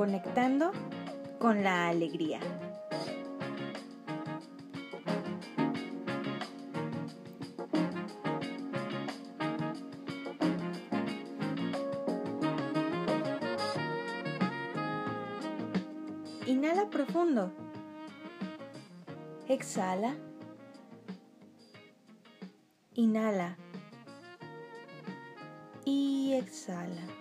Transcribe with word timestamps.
conectando 0.00 0.72
con 1.38 1.62
la 1.62 1.88
alegría. 1.88 2.40
Inhala 16.46 16.88
profundo. 16.88 17.52
Exhala. 19.48 20.16
Inhala. 22.94 23.58
Y 25.84 26.32
exhala. 26.32 27.19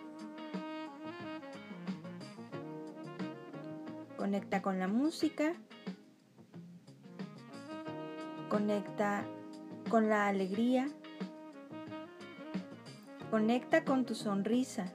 Conecta 4.30 4.62
con 4.62 4.78
la 4.78 4.88
música. 4.88 5.56
Conecta 8.48 9.26
con 9.90 10.08
la 10.08 10.28
alegría. 10.28 10.88
Conecta 13.32 13.84
con 13.84 14.06
tu 14.06 14.14
sonrisa. 14.14 14.94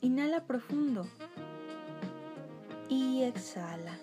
Inhala 0.00 0.46
profundo 0.46 1.06
y 2.88 3.24
exhala. 3.24 3.98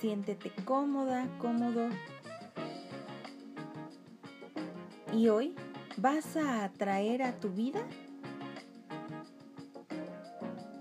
Siéntete 0.00 0.52
cómoda, 0.64 1.26
cómodo. 1.40 1.88
Y 5.12 5.28
hoy 5.30 5.56
vas 5.96 6.36
a 6.36 6.64
atraer 6.64 7.22
a 7.22 7.38
tu 7.40 7.50
vida 7.50 7.80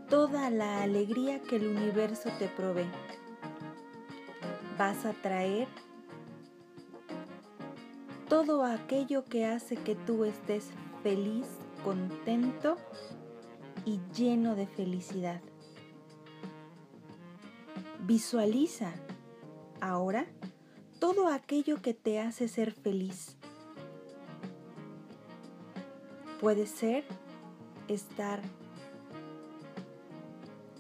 toda 0.10 0.50
la 0.50 0.84
alegría 0.84 1.42
que 1.42 1.56
el 1.56 1.68
universo 1.68 2.30
te 2.38 2.48
provee. 2.48 2.90
Vas 4.78 5.06
a 5.06 5.14
traer 5.14 5.68
todo 8.28 8.64
aquello 8.64 9.24
que 9.24 9.46
hace 9.46 9.76
que 9.78 9.96
tú 9.96 10.26
estés 10.26 10.72
feliz, 11.02 11.48
contento 11.84 12.78
y 13.86 14.00
lleno 14.14 14.56
de 14.56 14.68
felicidad. 14.68 15.42
Visualiza 18.02 18.94
ahora 19.82 20.26
todo 21.00 21.28
aquello 21.28 21.82
que 21.82 21.94
te 21.94 22.20
hace 22.20 22.48
ser 22.48 22.72
feliz. 22.72 23.38
Puede 26.46 26.68
ser 26.68 27.04
estar 27.88 28.40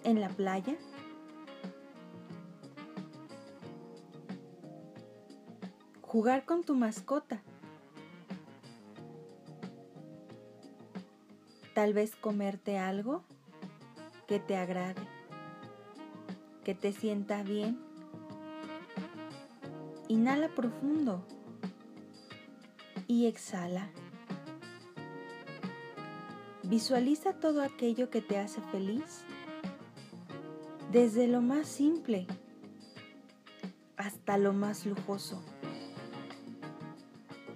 en 0.04 0.22
la 0.22 0.30
playa, 0.30 0.76
jugar 6.04 6.46
con 6.46 6.64
tu 6.64 6.76
mascota, 6.76 7.42
tal 11.74 11.96
vez 11.96 12.16
comerte 12.16 12.78
algo 12.78 13.24
que 14.28 14.40
te 14.40 14.58
agrade, 14.58 15.02
que 16.64 16.76
te 16.76 16.94
sienta 16.94 17.42
bien. 17.42 17.80
Inhala 20.10 20.50
profundo 20.50 21.26
y 23.08 23.26
exhala. 23.26 23.90
Visualiza 26.68 27.34
todo 27.34 27.62
aquello 27.62 28.10
que 28.10 28.22
te 28.22 28.40
hace 28.40 28.60
feliz, 28.72 29.24
desde 30.92 31.28
lo 31.28 31.40
más 31.40 31.68
simple 31.68 32.26
hasta 33.98 34.40
lo 34.40 34.52
más 34.52 34.88
lujoso. 34.88 35.44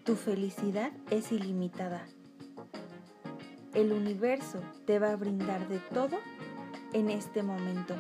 Tu 0.04 0.16
felicidad 0.16 0.92
es 1.10 1.32
ilimitada. 1.32 2.06
El 3.74 3.94
universo 3.94 4.62
te 4.86 5.00
va 5.00 5.12
a 5.12 5.16
brindar 5.16 5.68
de 5.70 5.80
todo 5.80 6.20
en 6.94 7.10
este 7.10 7.42
momento. 7.42 7.96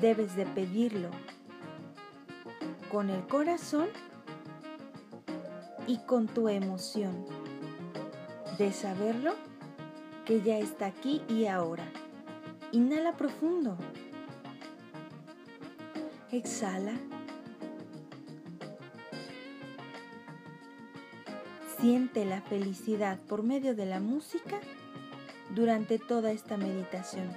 Debes 0.00 0.36
de 0.36 0.46
pedirlo 0.46 1.10
con 2.92 3.10
el 3.10 3.26
corazón 3.26 3.88
y 5.88 5.98
con 6.06 6.28
tu 6.28 6.48
emoción 6.48 7.39
de 8.60 8.74
saberlo 8.74 9.36
que 10.26 10.42
ya 10.42 10.58
está 10.58 10.84
aquí 10.84 11.22
y 11.30 11.46
ahora. 11.46 11.90
Inhala 12.72 13.16
profundo. 13.16 13.78
Exhala. 16.30 16.92
Siente 21.80 22.26
la 22.26 22.42
felicidad 22.42 23.18
por 23.30 23.42
medio 23.42 23.74
de 23.74 23.86
la 23.86 23.98
música 23.98 24.60
durante 25.54 25.98
toda 25.98 26.30
esta 26.30 26.58
meditación. 26.58 27.34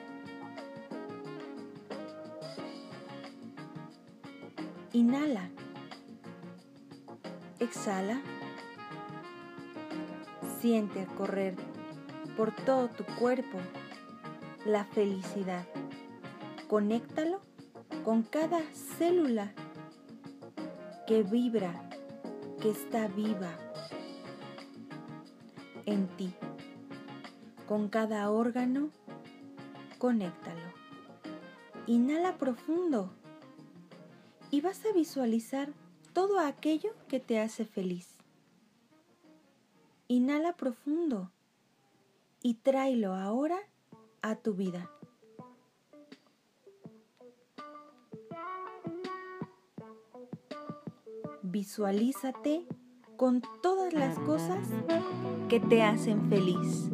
Inhala. 4.92 5.50
Exhala. 7.62 8.22
Siente 10.64 11.06
correr 11.18 11.56
por 12.38 12.56
todo 12.56 12.88
tu 12.88 13.04
cuerpo 13.20 13.58
la 14.66 14.86
felicidad. 14.86 15.66
Conéctalo 16.70 17.42
con 18.06 18.24
cada 18.24 18.62
célula 18.72 19.52
que 21.06 21.24
vibra, 21.24 21.90
que 22.62 22.70
está 22.70 23.10
viva 23.10 23.52
en 25.86 26.08
ti. 26.16 26.34
Con 27.68 27.90
cada 27.90 28.32
órgano, 28.32 28.90
conéctalo. 29.98 30.72
Inhala 31.88 32.38
profundo 32.38 33.12
y 34.50 34.62
vas 34.62 34.86
a 34.86 34.94
visualizar 34.94 35.74
todo 36.14 36.40
aquello 36.40 36.92
que 37.10 37.20
te 37.20 37.42
hace 37.42 37.66
feliz. 37.66 38.23
Inhala 40.14 40.54
profundo 40.54 41.32
y 42.44 42.54
tráelo 42.54 43.16
ahora 43.16 43.58
a 44.22 44.36
tu 44.36 44.54
vida. 44.54 44.92
Visualízate 51.42 52.68
con 53.18 53.42
todas 53.64 53.92
las 53.94 54.20
cosas 54.20 54.68
que 55.50 55.60
te 55.60 55.82
hacen 55.82 56.30
feliz. 56.30 56.93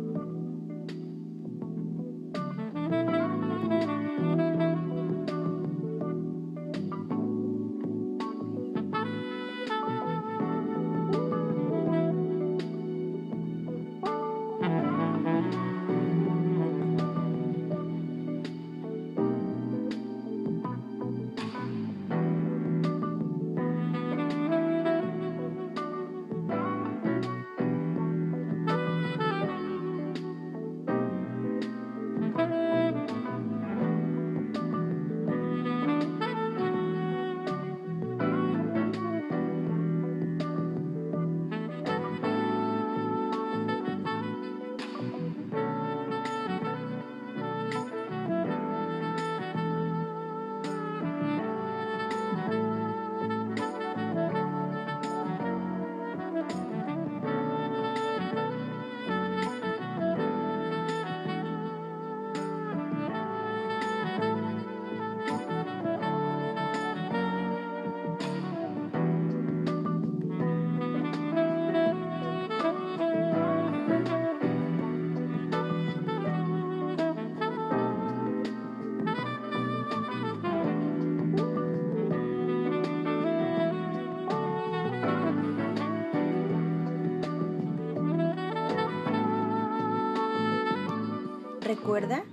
Recuerda 91.69 92.23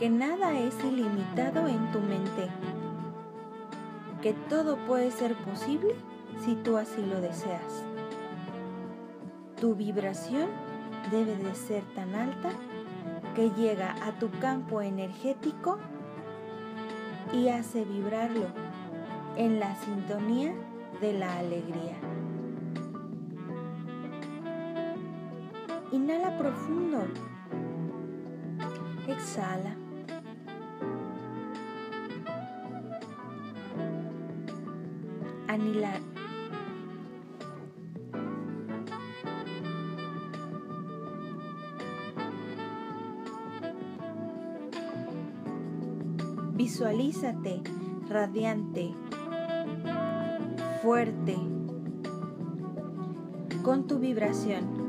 que 0.00 0.10
nada 0.10 0.58
es 0.58 0.74
ilimitado 0.82 1.68
en 1.68 1.92
tu 1.92 2.00
mente, 2.00 2.48
que 4.20 4.32
todo 4.32 4.78
puede 4.78 5.12
ser 5.12 5.36
posible 5.36 5.94
si 6.44 6.56
tú 6.56 6.76
así 6.76 7.06
lo 7.06 7.20
deseas. 7.20 7.84
Tu 9.60 9.76
vibración 9.76 10.48
debe 11.12 11.36
de 11.36 11.54
ser 11.54 11.84
tan 11.94 12.16
alta 12.16 12.50
que 13.36 13.50
llega 13.50 13.94
a 14.04 14.18
tu 14.18 14.28
campo 14.40 14.82
energético 14.82 15.78
y 17.32 17.46
hace 17.46 17.84
vibrarlo 17.84 18.48
en 19.36 19.60
la 19.60 19.76
sintonía 19.76 20.52
de 21.00 21.12
la 21.12 21.38
alegría. 21.38 21.96
Inhala 25.92 26.36
profundo. 26.36 26.98
Exhala. 29.24 29.74
Anilar. 35.48 36.00
Visualízate 46.52 47.62
radiante, 48.10 48.94
fuerte, 50.82 51.36
con 53.62 53.86
tu 53.86 53.98
vibración. 53.98 54.83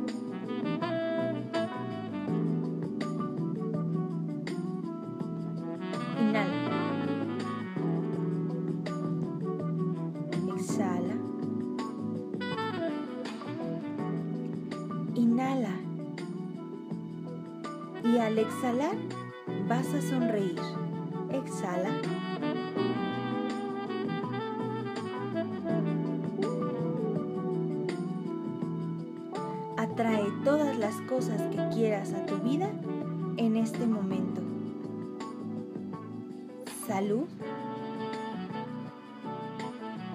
Salud. 36.88 37.28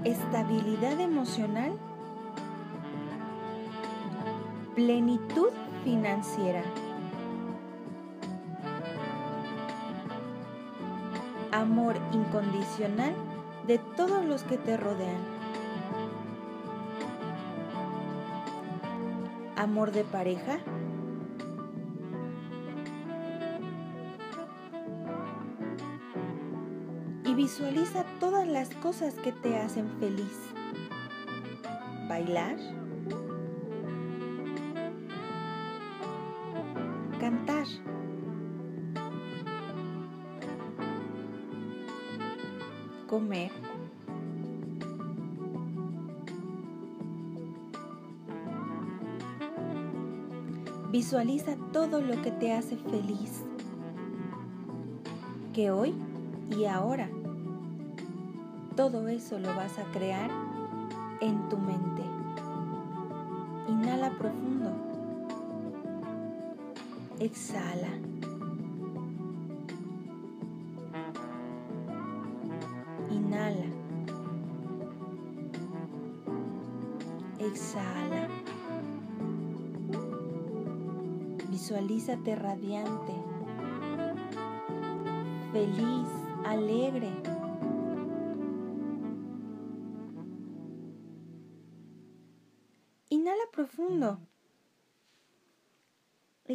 Estabilidad 0.05 1.01
emocional 1.01 1.73
plenitud 4.77 5.51
financiera. 5.83 6.63
Amor 11.51 11.97
incondicional 12.13 13.15
de 13.67 13.79
todos 13.97 14.25
los 14.25 14.45
que 14.45 14.57
te 14.57 14.77
rodean. 14.77 15.19
Amor 19.57 19.91
de 19.91 20.05
pareja. 20.05 20.61
Visualiza 27.51 28.05
todas 28.21 28.47
las 28.47 28.69
cosas 28.77 29.13
que 29.15 29.33
te 29.33 29.57
hacen 29.57 29.91
feliz. 29.99 30.39
Bailar 32.09 32.57
cantar. 37.19 37.67
Comer. 43.09 43.51
Visualiza 50.93 51.57
todo 51.73 52.01
lo 52.01 52.23
que 52.23 52.31
te 52.31 52.53
hace 52.53 52.77
feliz. 52.77 53.43
Que 55.53 55.73
hoy 55.73 55.93
y 56.57 56.67
ahora 56.67 57.11
todo 58.77 59.09
eso 59.09 59.39
lo 59.39 59.49
vas 59.55 59.79
a 59.79 59.85
crear 59.93 60.31
en 61.21 61.49
tu 61.49 61.57
mente. 61.59 62.03
Inhala 63.69 64.11
profundo. 64.19 64.71
Exhala. 67.19 67.89
Inhala. 73.11 73.67
Exhala. 77.39 78.29
Visualízate 81.51 82.37
radiante, 82.37 83.15
feliz, 85.53 86.09
alegre. 86.47 87.30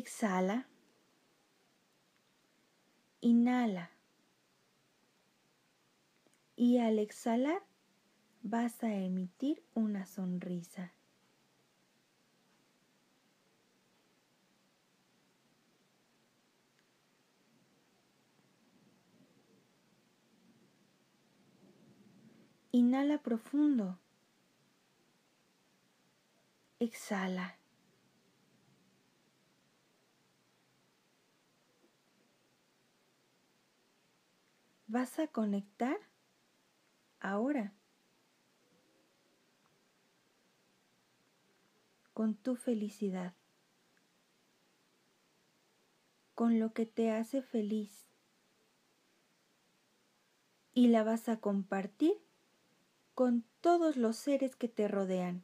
Exhala. 0.05 0.67
Inhala. 3.21 3.89
Y 6.55 6.77
al 6.77 6.99
exhalar 6.99 7.63
vas 8.43 8.83
a 8.83 8.93
emitir 8.93 9.63
una 9.73 10.05
sonrisa. 10.05 10.93
Inhala 22.71 23.23
profundo. 23.23 23.97
Exhala. 26.77 27.57
Vas 34.87 35.19
a 35.19 35.27
conectar 35.27 35.97
ahora 37.19 37.73
con 42.13 42.35
tu 42.35 42.55
felicidad, 42.55 43.33
con 46.33 46.59
lo 46.59 46.73
que 46.73 46.85
te 46.85 47.11
hace 47.11 47.41
feliz 47.41 48.09
y 50.73 50.87
la 50.87 51.03
vas 51.03 51.29
a 51.29 51.39
compartir 51.39 52.13
con 53.15 53.43
todos 53.61 53.97
los 53.97 54.17
seres 54.17 54.55
que 54.55 54.67
te 54.67 54.87
rodean. 54.87 55.43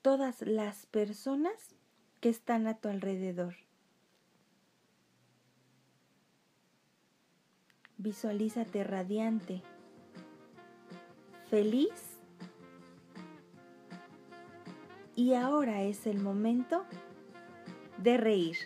Todas 0.00 0.40
las 0.42 0.86
personas 0.86 1.76
que 2.20 2.30
están 2.30 2.66
a 2.66 2.78
tu 2.78 2.88
alrededor. 2.88 3.69
Visualízate 8.02 8.82
radiante, 8.82 9.60
feliz. 11.50 12.18
Y 15.14 15.34
ahora 15.34 15.82
es 15.82 16.06
el 16.06 16.18
momento 16.18 16.86
de 17.98 18.16
reír. 18.16 18.56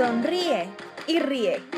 Sonríe 0.00 0.66
y 1.08 1.18
ríe. 1.18 1.69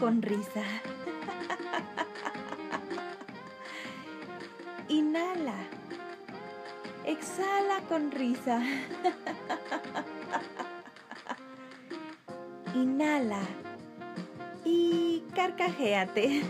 Con 0.00 0.22
risa. 0.22 0.62
Inhala. 4.88 5.54
Exhala 7.04 7.80
con 7.88 8.10
risa. 8.10 8.62
Inhala 12.74 13.42
y 14.64 15.24
carcajéate. 15.34 16.42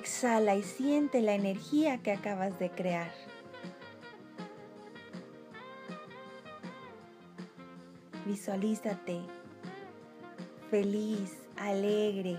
Exhala 0.00 0.56
y 0.56 0.62
siente 0.62 1.20
la 1.20 1.34
energía 1.34 2.02
que 2.02 2.10
acabas 2.10 2.58
de 2.58 2.70
crear. 2.70 3.12
Visualízate 8.24 9.20
feliz, 10.70 11.36
alegre. 11.58 12.38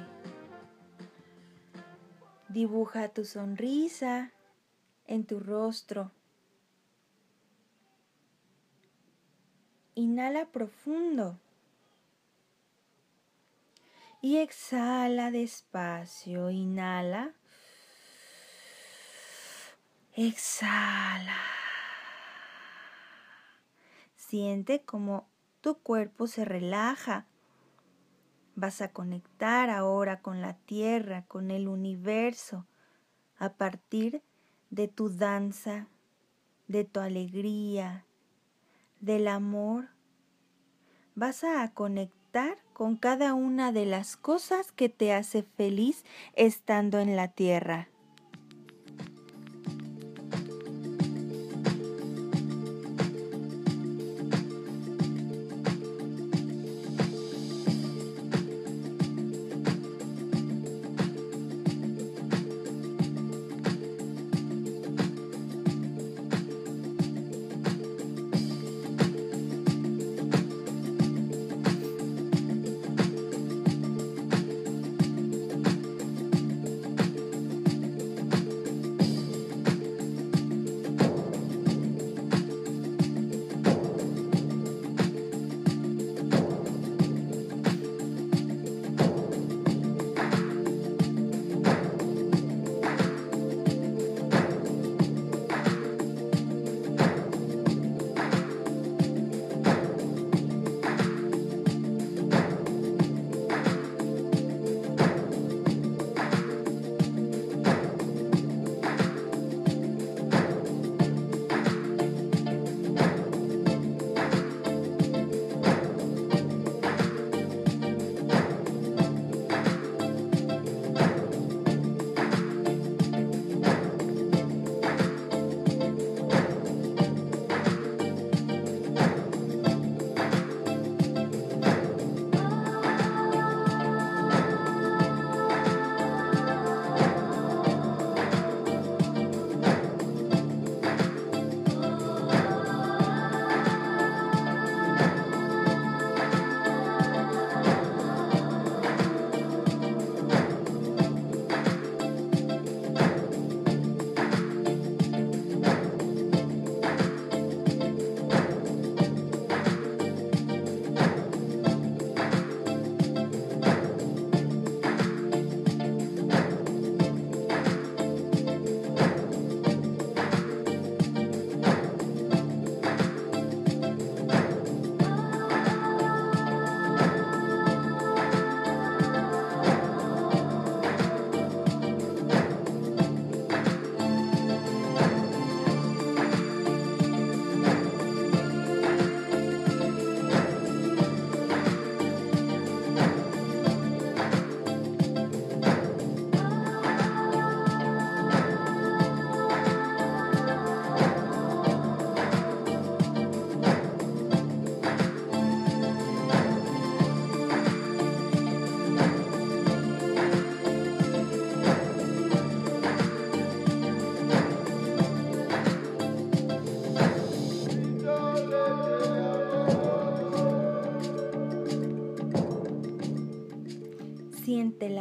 Dibuja 2.49 3.09
tu 3.09 3.25
sonrisa 3.25 4.31
en 5.05 5.23
tu 5.25 5.39
rostro. 5.39 6.09
Inhala 9.93 10.47
profundo. 10.47 11.37
Y 14.19 14.37
exhala 14.37 15.29
despacio. 15.29 16.49
Inhala. 16.49 17.35
Exhala. 20.13 21.37
Siente 24.15 24.81
como 24.83 25.27
tu 25.61 25.77
cuerpo 25.79 26.27
se 26.27 26.45
relaja. 26.45 27.25
Vas 28.55 28.81
a 28.81 28.89
conectar 28.89 29.69
ahora 29.69 30.21
con 30.21 30.41
la 30.41 30.53
tierra, 30.53 31.25
con 31.27 31.51
el 31.51 31.67
universo, 31.67 32.65
a 33.37 33.53
partir 33.53 34.21
de 34.69 34.87
tu 34.87 35.09
danza, 35.09 35.87
de 36.67 36.83
tu 36.83 36.99
alegría, 36.99 38.05
del 39.01 39.27
amor, 39.27 39.89
vas 41.15 41.43
a 41.43 41.69
conectar 41.73 42.57
con 42.73 42.95
cada 42.95 43.33
una 43.33 43.71
de 43.71 43.85
las 43.85 44.15
cosas 44.15 44.71
que 44.71 44.89
te 44.89 45.13
hace 45.13 45.43
feliz 45.43 46.05
estando 46.35 46.99
en 46.99 47.15
la 47.15 47.27
tierra. 47.27 47.90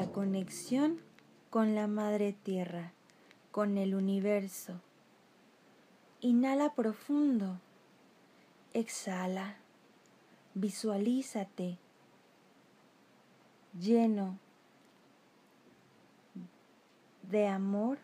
La 0.00 0.12
conexión 0.12 0.99
con 1.50 1.75
la 1.75 1.87
Madre 1.87 2.33
Tierra, 2.33 2.95
con 3.50 3.76
el 3.76 3.95
universo. 3.95 4.80
Inhala 6.23 6.75
profundo. 6.75 7.61
Exhala. 8.73 9.59
Visualízate 10.54 11.76
lleno 13.78 14.38
de 17.30 17.47
amor. 17.47 17.99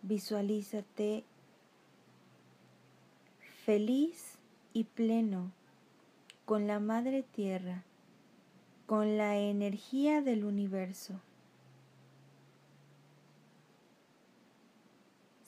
Visualízate 0.00 1.24
feliz 3.66 4.38
y 4.72 4.84
pleno 4.84 5.52
con 6.46 6.66
la 6.66 6.80
Madre 6.80 7.22
Tierra, 7.22 7.84
con 8.92 9.16
la 9.16 9.38
energía 9.38 10.20
del 10.20 10.44
universo. 10.44 11.18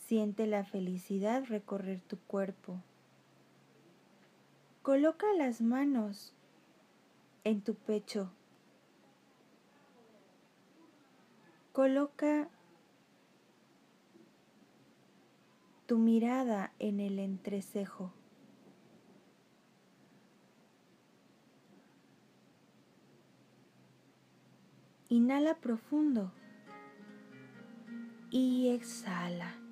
Siente 0.07 0.47
la 0.47 0.65
felicidad 0.65 1.45
recorrer 1.47 2.01
tu 2.01 2.19
cuerpo. 2.21 2.81
Coloca 4.81 5.27
las 5.37 5.61
manos 5.61 6.33
en 7.45 7.61
tu 7.61 7.75
pecho. 7.75 8.31
Coloca 11.75 12.49
tu 15.85 15.99
mirada 15.99 16.73
en 16.79 16.99
el 16.99 17.19
entrecejo. 17.19 18.11
Inhala 25.15 25.55
profundo 25.61 26.33
y 28.33 28.71
exhala. 28.71 29.64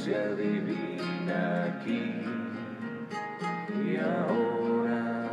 Presencia 0.00 0.34
divina 0.34 1.64
aquí 1.64 2.22
y 3.84 3.96
ahora. 3.96 5.28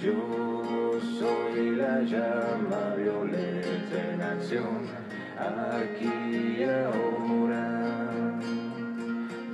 Yo 0.00 1.00
soy 1.18 1.76
la 1.76 2.00
llama 2.02 2.94
violeta 2.96 4.12
en 4.12 4.22
acción 4.22 4.86
aquí 5.36 6.12
y 6.58 6.64
ahora. 6.64 8.38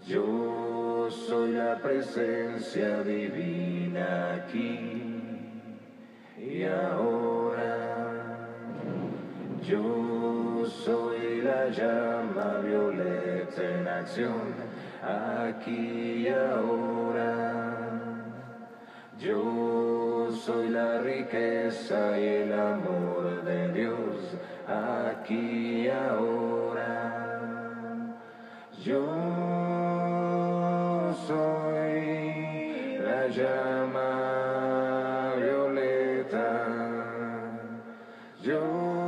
Yo 0.06 1.08
soy 1.11 1.52
la 1.52 1.76
presencia 1.76 3.02
divina 3.02 4.34
aquí 4.34 5.52
y 6.37 6.64
ahora. 6.64 8.38
Yo 9.62 10.64
soy 10.66 11.42
la 11.42 11.68
llama 11.68 12.58
violeta 12.64 13.62
en 13.62 13.87
acción 13.87 14.54
aquí 15.02 16.26
y 16.26 16.28
ahora. 16.28 17.74
Yo 19.18 20.30
soy 20.32 20.70
la 20.70 21.00
riqueza 21.00 22.18
y 22.18 22.26
el 22.26 22.52
amor 22.52 23.44
de 23.44 23.72
Dios 23.72 24.37
aquí 24.66 25.84
y 25.84 25.88
ahora. 25.88 26.38
Violeta. 38.48 39.08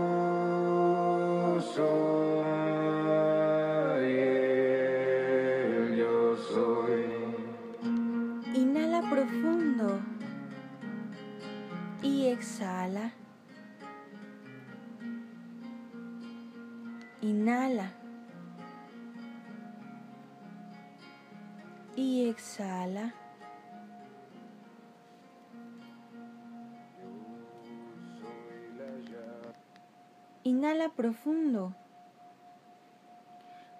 Inhala 30.70 30.90
profundo. 30.90 31.74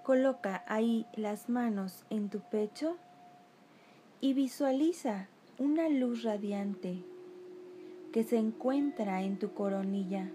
Coloca 0.03 0.65
ahí 0.67 1.07
las 1.15 1.49
manos 1.49 2.05
en 2.11 2.31
tu 2.31 2.41
pecho 2.41 2.97
y 4.21 4.35
visualiza 4.35 5.29
una 5.57 5.89
luz 5.89 6.25
radiante 6.25 7.05
que 8.13 8.25
se 8.25 8.39
encuentra 8.39 9.23
en 9.23 9.39
tu 9.39 9.55
coronilla, 9.55 10.33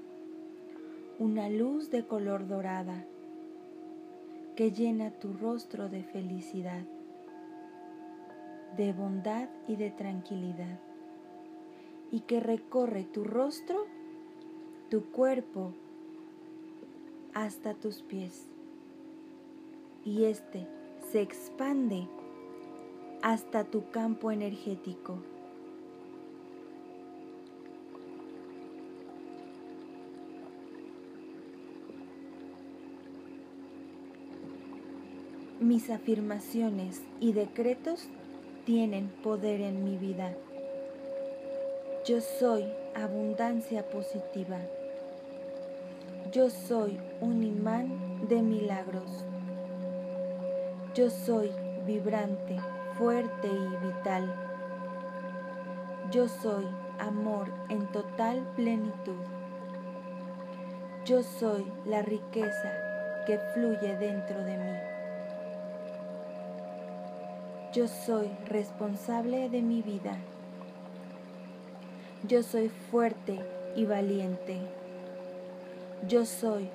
una 1.19 1.49
luz 1.49 1.91
de 1.91 2.07
color 2.07 2.47
dorada 2.47 3.03
que 4.55 4.71
llena 4.71 5.11
tu 5.11 5.33
rostro 5.33 5.89
de 5.89 6.03
felicidad, 6.03 6.85
de 8.77 8.93
bondad 8.93 9.49
y 9.67 9.75
de 9.75 9.91
tranquilidad, 9.91 10.79
y 12.11 12.21
que 12.21 12.39
recorre 12.39 13.03
tu 13.03 13.25
rostro, 13.25 13.87
tu 14.89 15.11
cuerpo, 15.11 15.73
hasta 17.35 17.73
tus 17.75 18.01
pies. 18.01 18.47
Y 20.03 20.23
este 20.23 20.67
se 21.11 21.21
expande 21.21 22.07
hasta 23.21 23.65
tu 23.65 23.91
campo 23.91 24.31
energético. 24.31 25.19
Mis 35.59 35.89
afirmaciones 35.89 37.01
y 37.19 37.33
decretos 37.33 38.07
tienen 38.65 39.09
poder 39.23 39.61
en 39.61 39.83
mi 39.83 39.97
vida. 39.97 40.33
Yo 42.07 42.21
soy 42.21 42.65
abundancia 42.93 43.89
positiva. 43.89 44.59
Yo 46.35 46.49
soy 46.49 46.99
un 47.21 47.41
imán 47.45 48.27
de 48.27 48.41
milagros. 48.41 49.23
Yo 50.93 51.09
soy 51.09 51.49
vibrante, 51.85 52.57
fuerte 52.97 53.47
y 53.47 53.85
vital. 53.87 54.35
Yo 56.11 56.27
soy 56.27 56.65
amor 56.99 57.47
en 57.69 57.89
total 57.93 58.45
plenitud. 58.57 59.23
Yo 61.05 61.23
soy 61.23 61.71
la 61.85 62.01
riqueza 62.01 62.73
que 63.25 63.39
fluye 63.53 63.95
dentro 63.95 64.43
de 64.43 64.57
mí. 64.57 64.77
Yo 67.71 67.87
soy 67.87 68.27
responsable 68.49 69.47
de 69.47 69.61
mi 69.61 69.81
vida. 69.81 70.17
Yo 72.27 72.43
soy 72.43 72.67
fuerte 72.91 73.39
y 73.77 73.85
valiente. 73.85 74.84
Yo 76.07 76.23
soy 76.23 76.69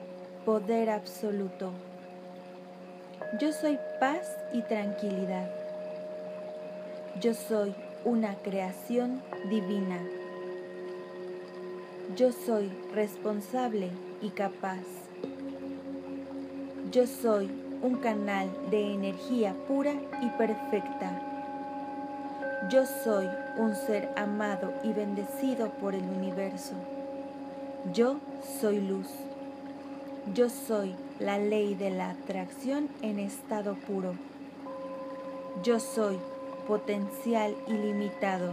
poder 0.45 0.91
absoluto. 0.91 1.71
Yo 3.39 3.53
soy 3.53 3.79
paz 4.01 4.27
y 4.53 4.63
tranquilidad. 4.63 5.49
Yo 7.21 7.35
soy 7.35 7.73
una 8.05 8.35
creación 8.43 9.23
divina. 9.49 10.01
Yo 12.17 12.33
soy 12.33 12.73
responsable 12.93 13.91
y 14.21 14.31
capaz. 14.31 14.83
Yo 16.91 17.07
soy 17.07 17.49
un 17.83 17.99
canal 17.99 18.51
de 18.71 18.95
energía 18.95 19.55
pura 19.69 19.93
y 20.23 20.29
perfecta. 20.31 21.23
Yo 22.69 22.85
soy 22.85 23.29
un 23.59 23.77
ser 23.77 24.11
amado 24.17 24.75
y 24.83 24.93
bendecido 24.93 25.71
por 25.75 25.95
el 25.95 26.03
universo. 26.03 26.75
Yo 27.87 28.21
soy 28.61 28.79
luz. 28.79 29.09
Yo 30.35 30.51
soy 30.51 30.95
la 31.19 31.39
ley 31.39 31.75
de 31.75 31.91
la 31.91 32.11
atracción 32.11 32.91
en 33.01 33.19
estado 33.19 33.75
puro. 33.75 34.13
Yo 35.63 35.81
soy 35.81 36.19
potencial 36.69 37.57
ilimitado. 37.67 38.53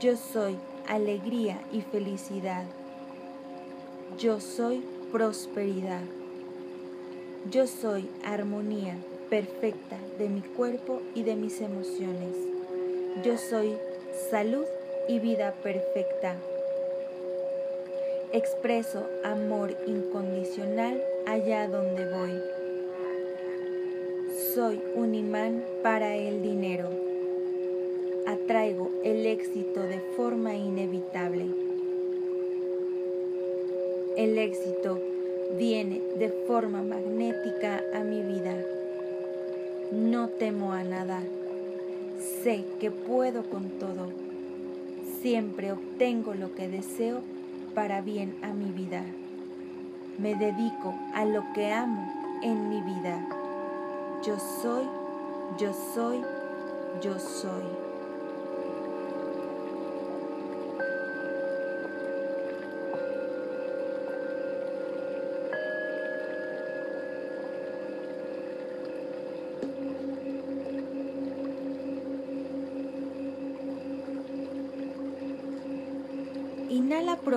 Yo 0.00 0.16
soy 0.16 0.56
alegría 0.88 1.60
y 1.70 1.82
felicidad. 1.82 2.64
Yo 4.18 4.40
soy 4.40 4.82
prosperidad. 5.12 6.02
Yo 7.50 7.66
soy 7.66 8.08
armonía 8.24 8.96
perfecta 9.28 9.98
de 10.18 10.30
mi 10.30 10.40
cuerpo 10.40 11.02
y 11.14 11.24
de 11.24 11.36
mis 11.36 11.60
emociones. 11.60 12.34
Yo 13.22 13.36
soy 13.36 13.76
salud 14.30 14.64
y 15.08 15.18
vida 15.18 15.52
perfecta. 15.62 16.36
Expreso 18.32 19.08
amor 19.24 19.74
incondicional 19.88 21.02
allá 21.26 21.66
donde 21.66 22.08
voy. 22.08 22.40
Soy 24.54 24.80
un 24.94 25.16
imán 25.16 25.64
para 25.82 26.14
el 26.14 26.40
dinero. 26.40 26.90
Atraigo 28.28 28.92
el 29.02 29.26
éxito 29.26 29.82
de 29.82 29.98
forma 30.14 30.54
inevitable. 30.54 31.46
El 34.16 34.38
éxito 34.38 35.00
viene 35.58 36.00
de 36.16 36.28
forma 36.46 36.82
magnética 36.82 37.82
a 37.92 38.04
mi 38.04 38.22
vida. 38.22 38.64
No 39.90 40.28
temo 40.28 40.72
a 40.72 40.84
nada. 40.84 41.24
Sé 42.44 42.62
que 42.78 42.92
puedo 42.92 43.42
con 43.42 43.70
todo. 43.80 44.12
Siempre 45.20 45.72
obtengo 45.72 46.34
lo 46.34 46.54
que 46.54 46.68
deseo 46.68 47.22
para 47.74 48.00
bien 48.00 48.36
a 48.42 48.48
mi 48.48 48.70
vida. 48.72 49.02
Me 50.18 50.34
dedico 50.34 50.94
a 51.14 51.24
lo 51.24 51.52
que 51.52 51.72
amo 51.72 52.40
en 52.42 52.68
mi 52.68 52.82
vida. 52.82 53.18
Yo 54.22 54.38
soy, 54.38 54.84
yo 55.58 55.72
soy, 55.94 56.22
yo 57.02 57.18
soy. 57.18 57.89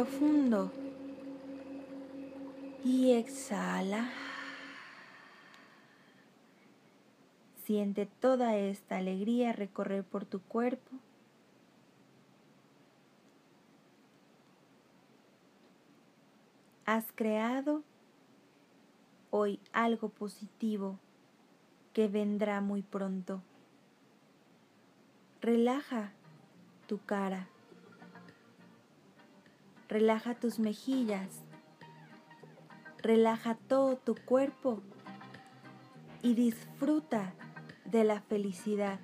Profundo 0.03 0.69
y 2.83 3.13
exhala. 3.13 4.09
Siente 7.63 8.05
toda 8.05 8.57
esta 8.57 8.97
alegría 8.97 9.53
recorrer 9.53 10.03
por 10.03 10.25
tu 10.25 10.41
cuerpo. 10.41 10.91
Has 16.85 17.05
creado 17.15 17.81
hoy 19.31 19.61
algo 19.71 20.09
positivo 20.09 20.99
que 21.93 22.09
vendrá 22.09 22.59
muy 22.59 22.81
pronto. 22.81 23.41
Relaja 25.39 26.11
tu 26.87 26.99
cara. 27.05 27.52
Relaja 29.87 30.35
tus 30.35 30.59
mejillas. 30.59 31.43
Relaja 33.01 33.55
todo 33.55 33.97
tu 33.97 34.15
cuerpo 34.15 34.81
y 36.21 36.35
disfruta 36.35 37.33
de 37.85 38.03
la 38.03 38.21
felicidad. 38.21 38.99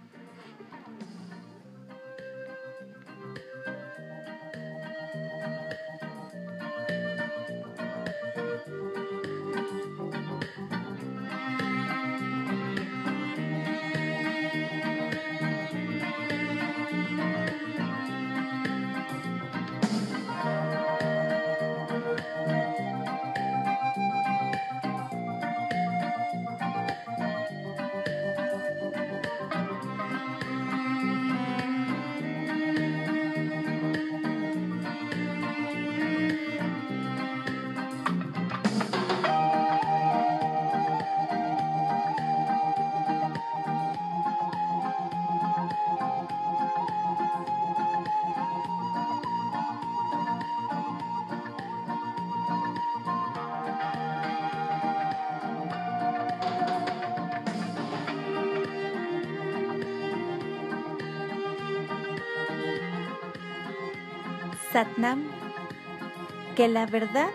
Que 66.55 66.67
la 66.67 66.85
verdad 66.85 67.29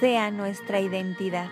sea 0.00 0.30
nuestra 0.30 0.80
identidad. 0.80 1.48